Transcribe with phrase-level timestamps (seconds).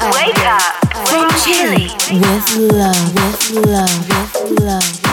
[0.00, 1.88] Wake up from Chile.
[2.12, 5.07] With love, with love, with love.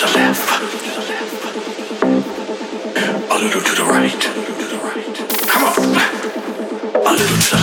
[0.00, 0.04] A
[3.40, 4.22] little to the right.
[5.48, 5.74] Come on.
[6.94, 7.57] A little to the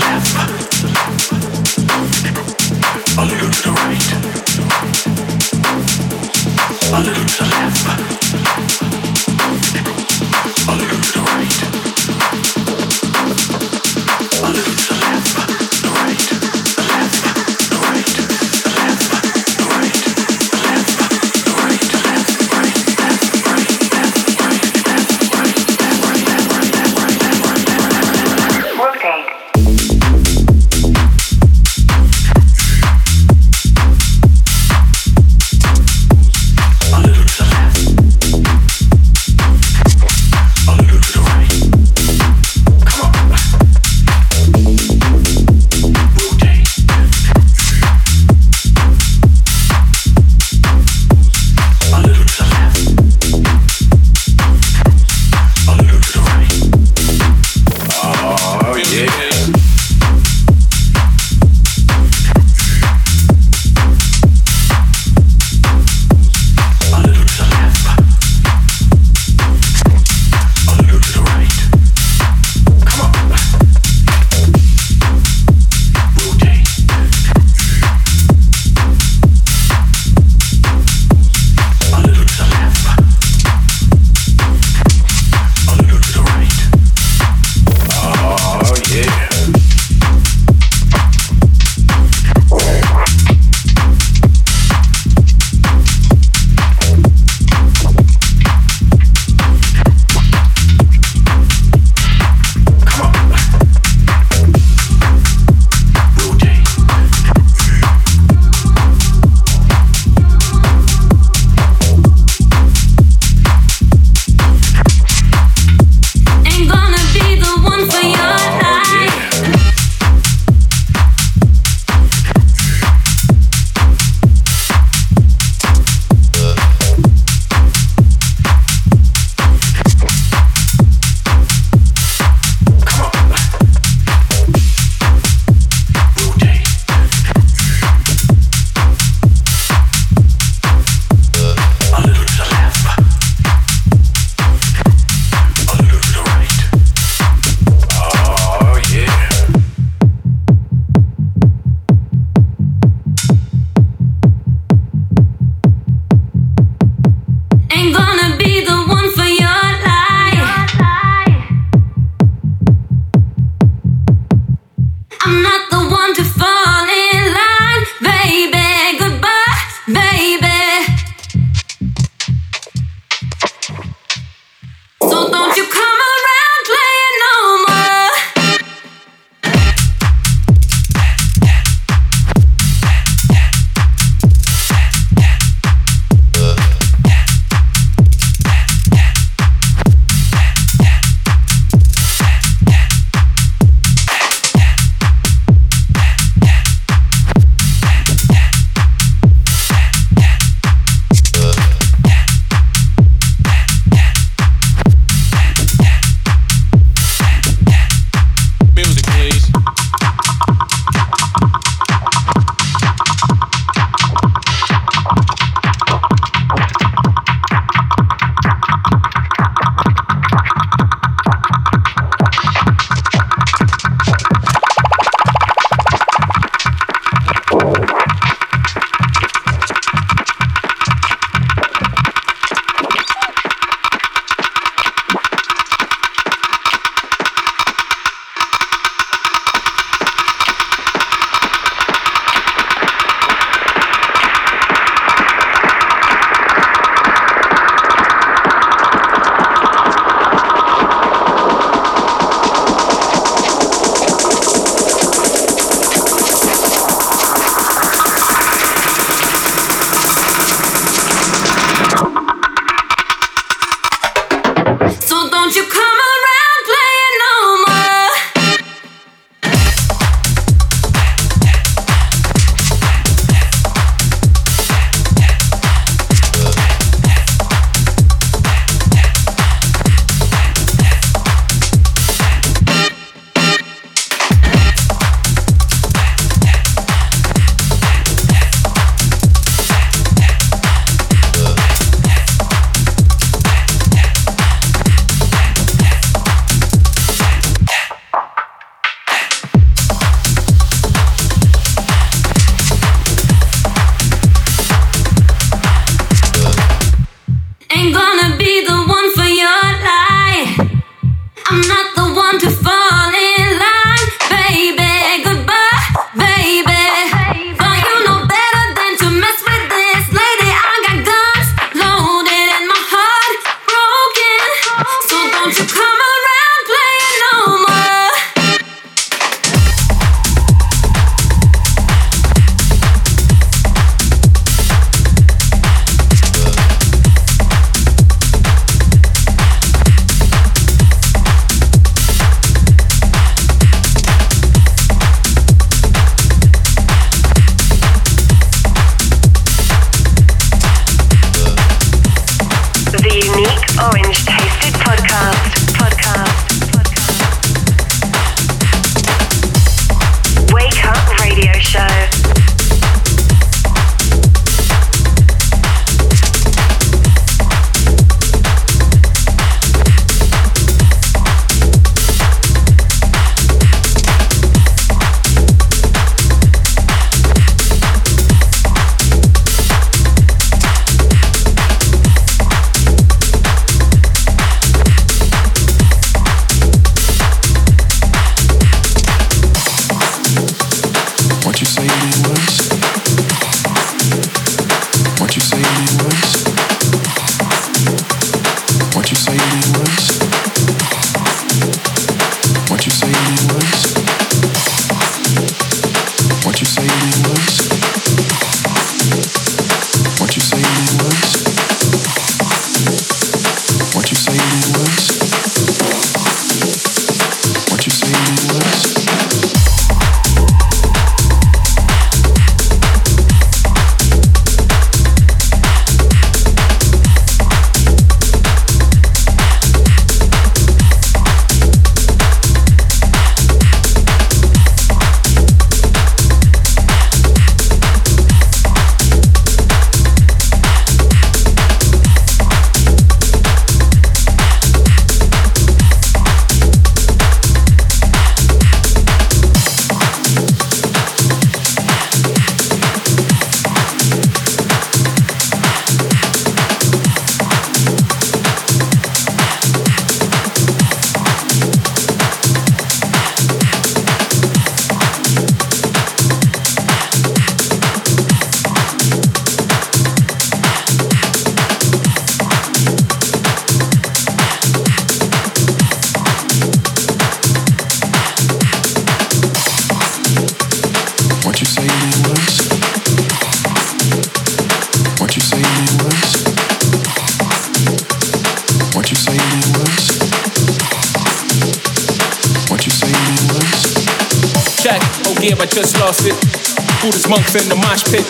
[497.35, 498.23] monks in the mosh pit.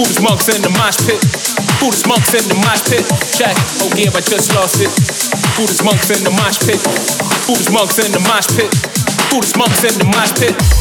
[0.00, 1.20] Buddhist monks in the mosh pit.
[1.76, 3.04] Buddhist monks in the mosh pit.
[3.36, 3.52] Check,
[3.84, 4.88] oh yeah, I just lost it.
[5.60, 6.80] Buddhist monks in the mosh pit.
[7.44, 8.72] Buddhist monks in the mosh pit.
[9.28, 10.79] Buddhist monks in the mosh pit.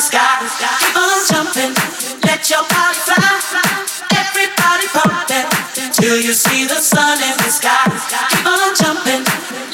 [0.00, 0.40] the sky.
[0.80, 1.74] Keep on jumping,
[2.24, 3.20] let your body fly.
[4.16, 7.84] Everybody pumping till you see the sun in the sky.
[8.30, 9.24] Keep on jumping,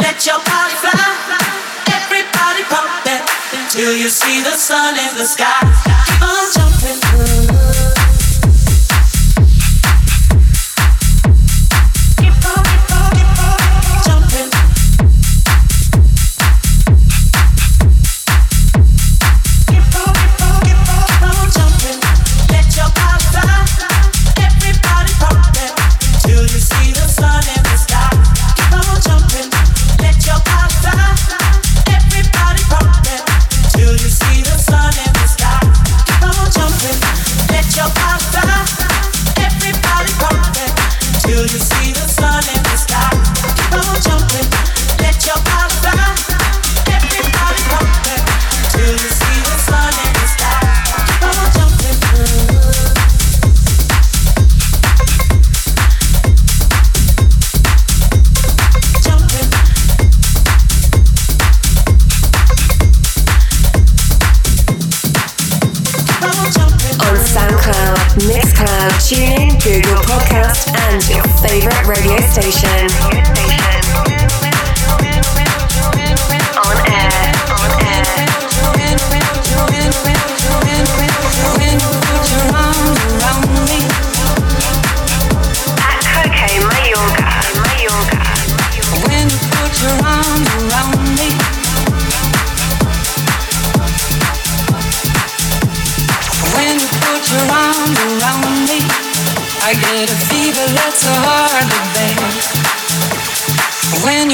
[0.03, 1.07] let your body fly.
[1.95, 3.23] Everybody pumping
[3.71, 5.63] till you see the sun in the sky.
[6.07, 7.36] Keep on jumping.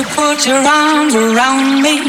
[0.04, 2.00] put your arms around me,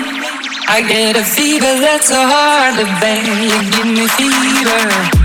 [0.68, 3.24] I get a fever that's so hard to bear.
[3.24, 5.23] You give me fever.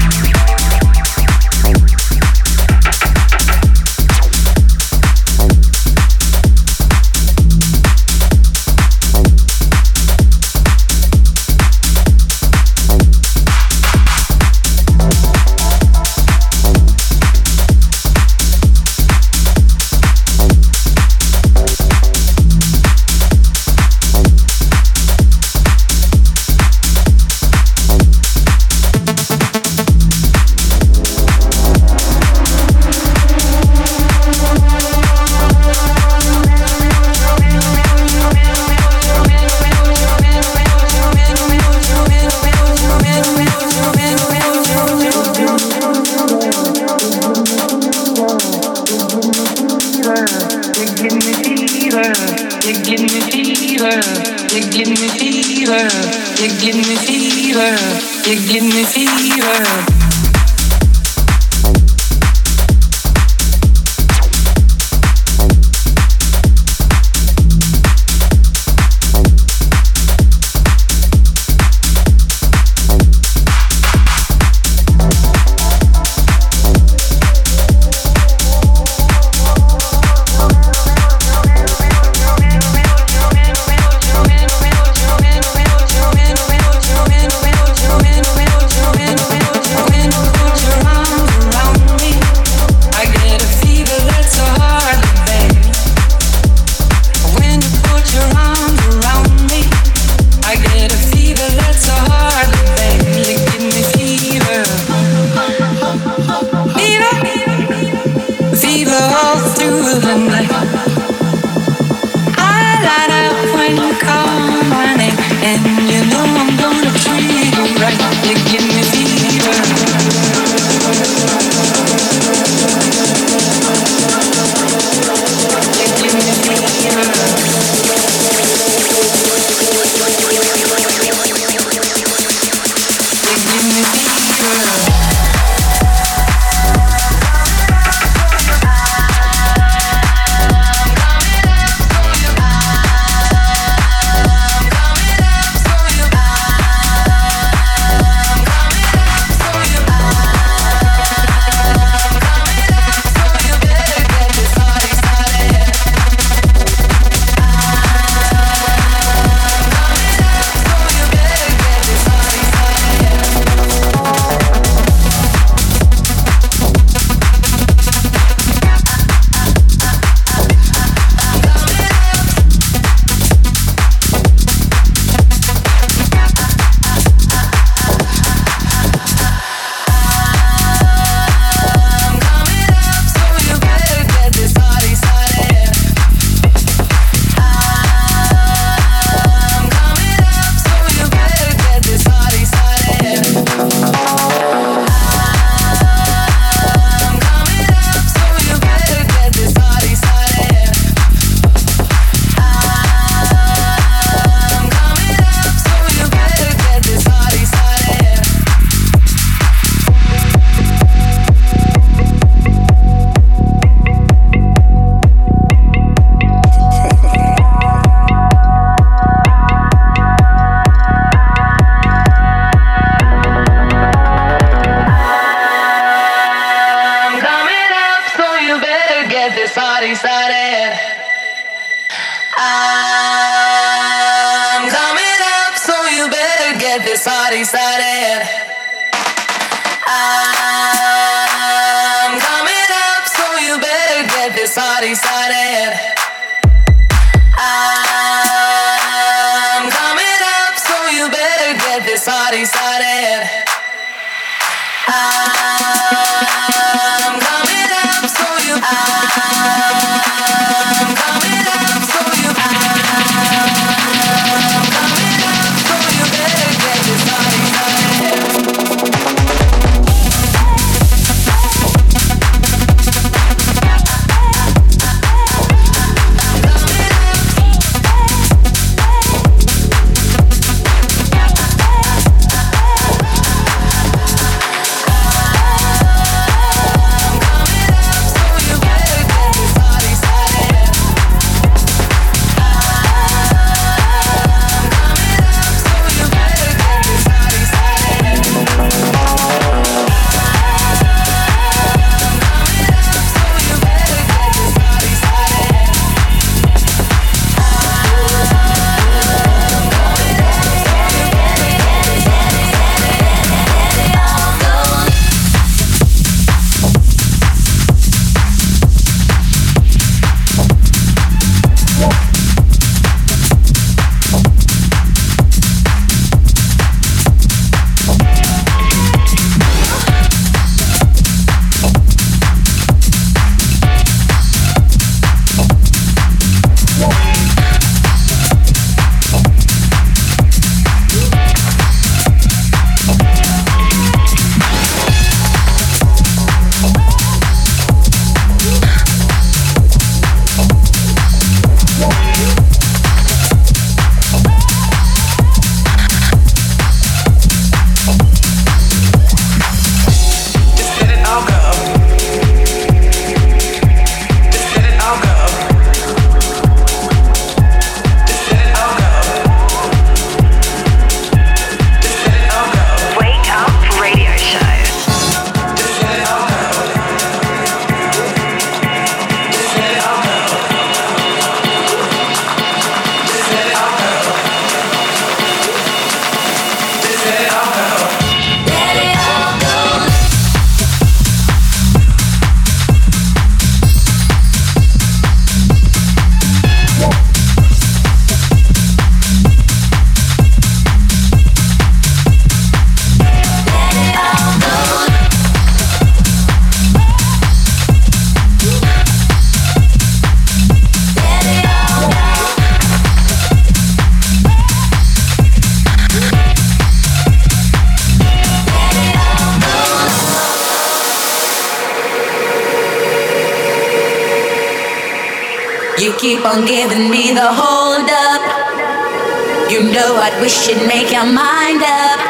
[430.49, 432.01] You'd make your mind up.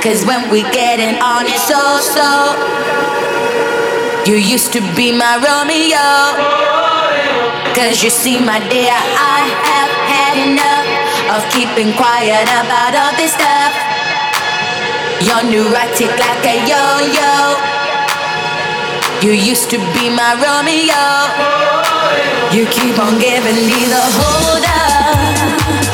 [0.00, 2.56] Cause when we getting on it so so.
[4.24, 6.08] You used to be my Romeo.
[7.76, 10.88] Cause you see my dear I have had enough
[11.36, 13.76] Of keeping quiet about all this stuff.
[15.20, 17.60] You're neurotic like a yo-yo.
[19.20, 21.04] You used to be my Romeo.
[22.56, 25.87] You keep on giving me the hold up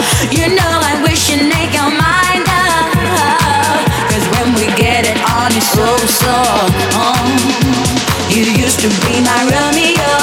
[8.85, 10.14] to be my Romeo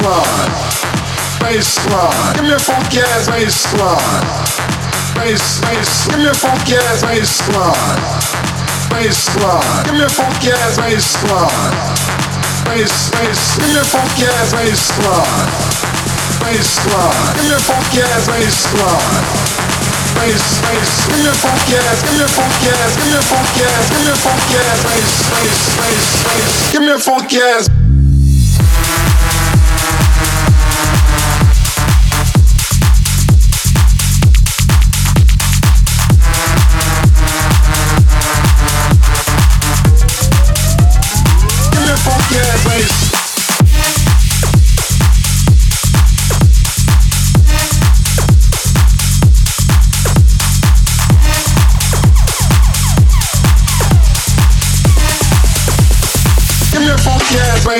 [0.00, 0.50] baseline.
[1.40, 2.34] Baseline.
[2.34, 4.24] Give me a funky ass baseline.
[5.14, 6.08] Bass, bass.
[6.08, 8.00] Give me a funky ass baseline.
[8.88, 9.84] Baseline.
[9.84, 11.76] Give me a funky ass baseline.
[12.64, 13.58] Bass, bass.
[13.58, 15.50] Give me a funky ass baseline.
[16.40, 17.34] Baseline.
[17.36, 19.24] Give me a funky ass baseline.
[20.16, 20.90] Bass, bass.
[21.08, 22.02] Give me a funky ass.
[22.02, 22.96] Give me a funky ass.
[22.96, 23.84] Give me a funky ass.
[23.90, 24.80] Give me a funky ass.
[24.84, 26.72] Bass, bass, bass, bass.
[26.72, 27.79] Give me a funky ass.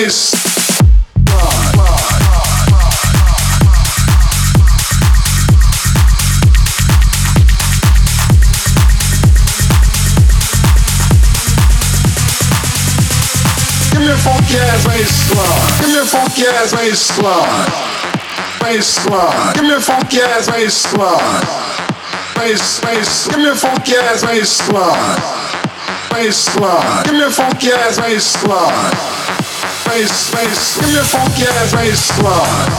[0.02, 0.32] Bass.
[13.92, 15.78] Give me a funky ass bass line.
[15.80, 17.10] Give me a funky ass bass.
[18.60, 19.06] Bass.
[19.54, 20.20] Give me a funky
[23.96, 25.20] ass bass line.
[26.10, 27.04] Bass, bass.
[27.04, 29.19] Give me a funky ass bass line.
[29.90, 30.78] Bass bass.
[30.78, 32.70] Give me a funky ass bass line.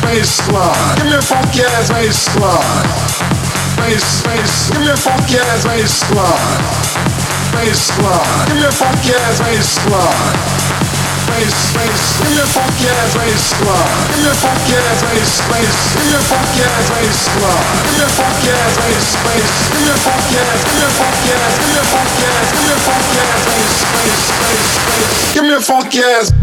[0.00, 0.96] Bass line.
[0.96, 2.88] Give me a funky ass bass line.
[3.76, 4.70] Bass, bass.
[4.70, 6.64] Give me a funky ass bass line.
[7.52, 7.90] Bass.
[8.48, 10.51] Give me a funky ass bass.
[25.32, 26.41] Give me a funky ass.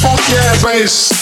[0.00, 1.17] Funky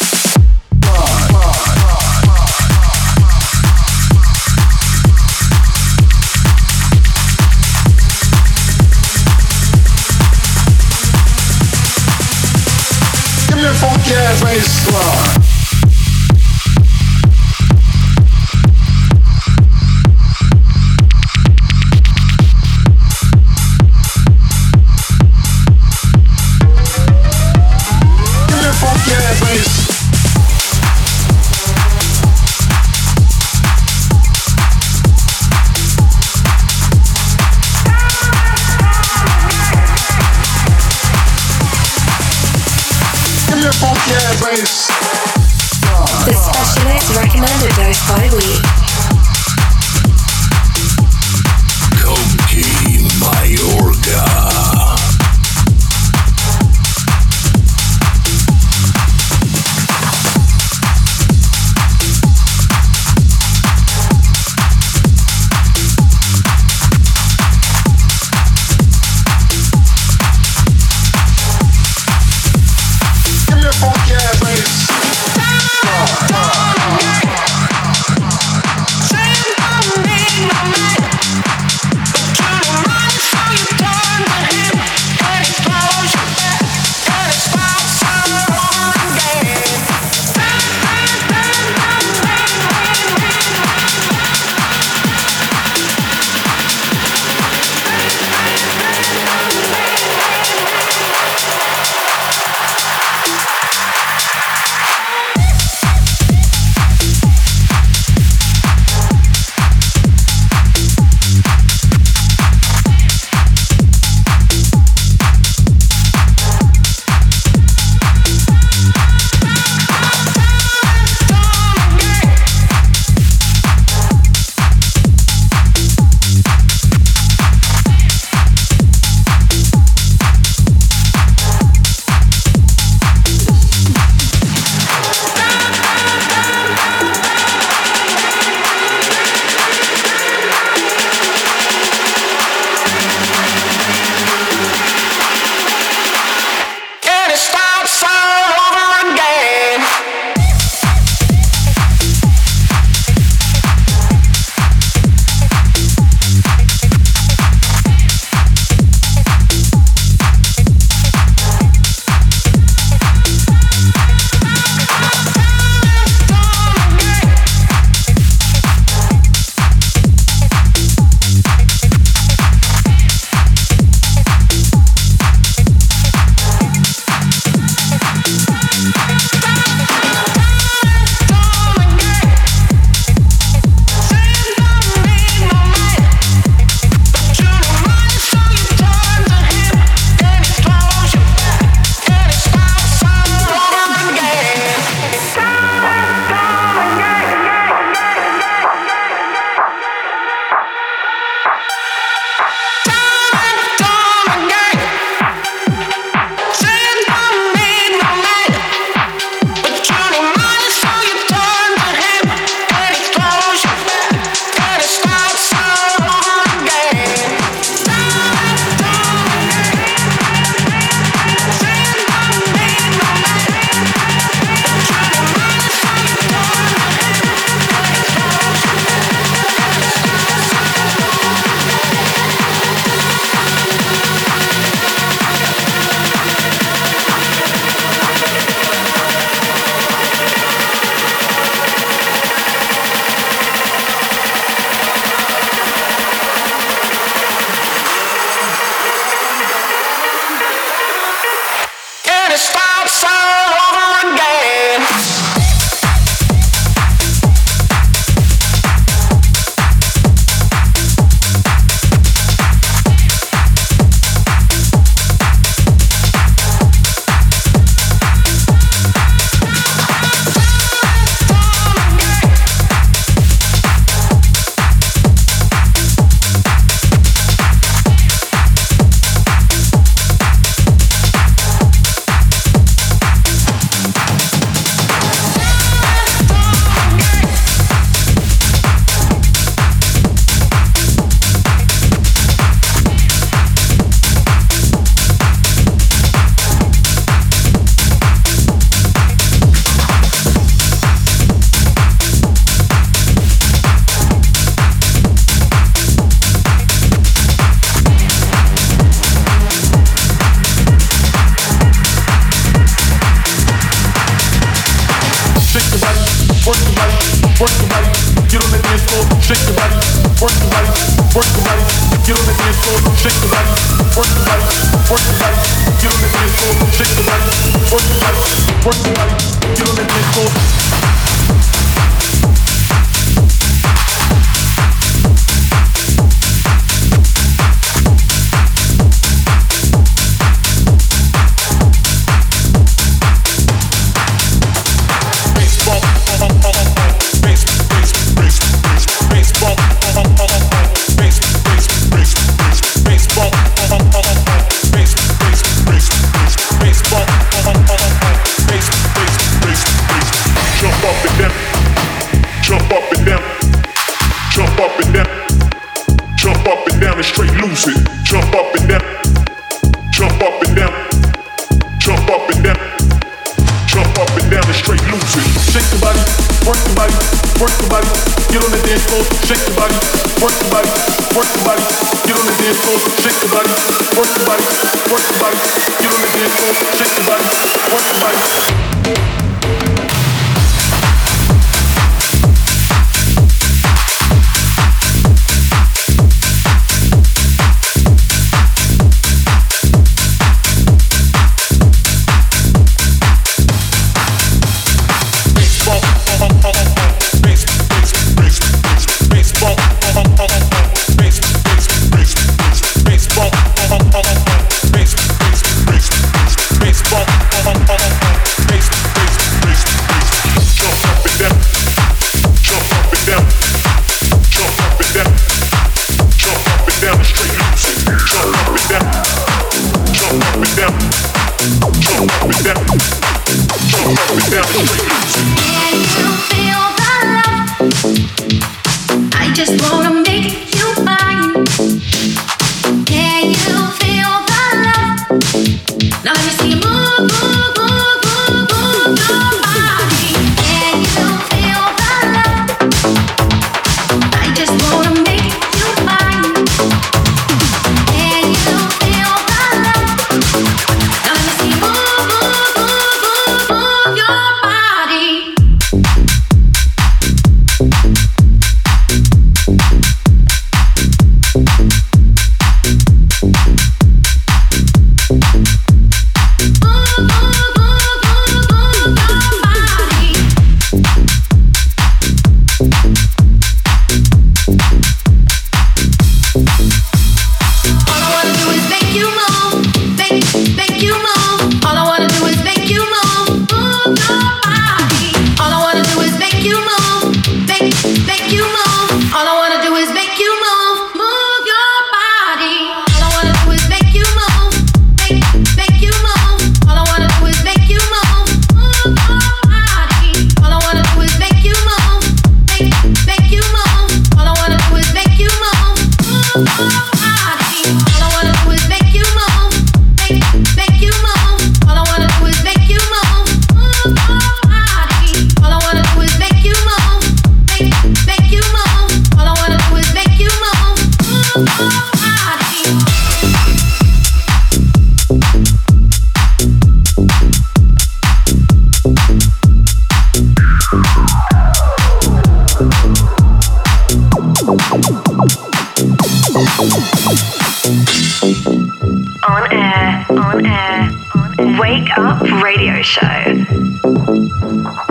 [549.36, 551.60] on air, on air, on air.
[551.60, 554.86] Wake Up Radio Show.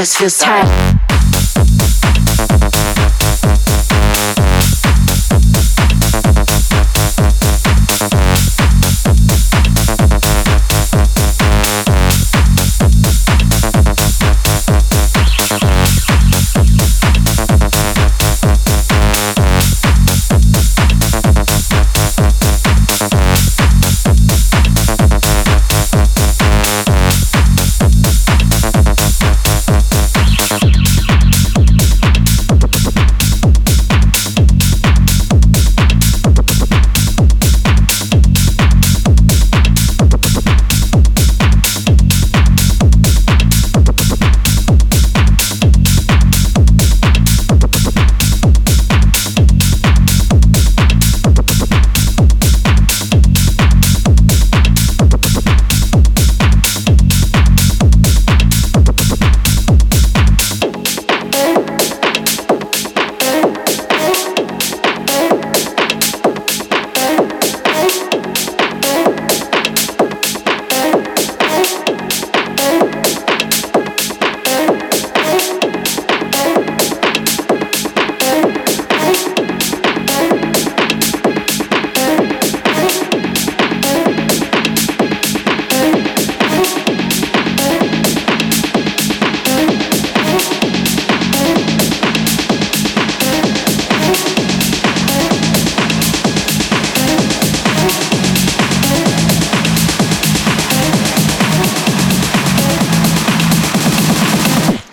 [0.00, 0.79] Just feels tight.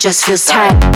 [0.08, 0.87] Just feels tight.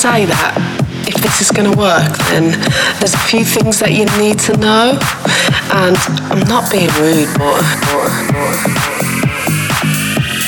[0.00, 0.56] Say that
[1.04, 2.56] if this is going to work, then
[3.00, 4.96] there's a few things that you need to know.
[5.76, 5.92] And
[6.32, 7.60] I'm not being rude, but,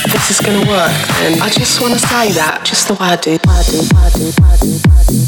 [0.09, 0.89] if this is gonna work,
[1.21, 3.37] then I just wanna say that just the way I do.
[3.45, 5.21] I do, I do, I I do.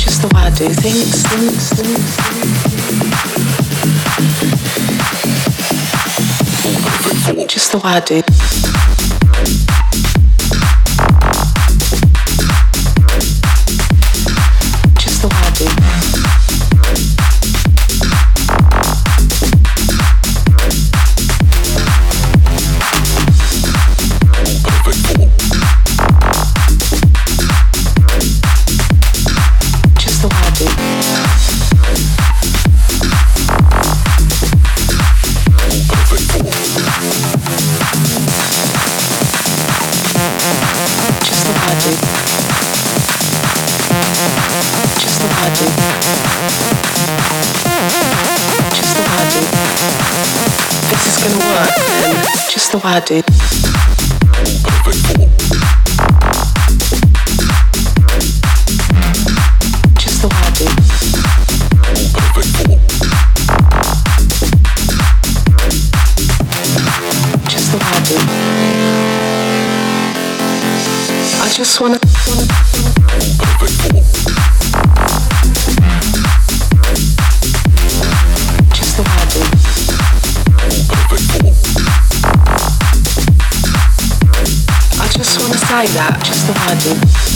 [0.00, 2.56] Just the way I do things, things, things, things.
[7.52, 8.22] Just the way I do.
[52.86, 53.25] I do.
[85.84, 87.35] That just the way